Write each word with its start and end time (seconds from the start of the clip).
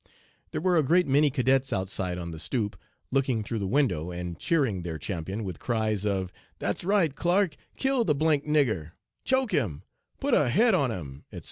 There 0.49 0.61
were 0.61 0.77
a 0.77 0.81
great 0.81 1.05
many 1.05 1.29
cadets 1.29 1.71
outside 1.71 2.17
on 2.17 2.31
the 2.31 2.39
stoop, 2.39 2.75
looking 3.11 3.43
through 3.43 3.59
the 3.59 3.67
window, 3.67 4.09
and 4.09 4.35
cheering 4.39 4.81
their 4.81 4.97
champion, 4.97 5.43
with 5.43 5.59
cries 5.59 6.07
of 6.07 6.33
'That's 6.57 6.83
right, 6.83 7.13
Clark; 7.15 7.55
kill 7.77 8.03
the 8.03 8.15
d 8.15 8.37
d 8.39 8.47
nigger,' 8.47 8.93
'Choke 9.25 9.51
him,' 9.51 9.83
'Put 10.19 10.33
a 10.33 10.49
head 10.49 10.73
on 10.73 10.89
him,' 10.91 11.25
etc. 11.31 11.39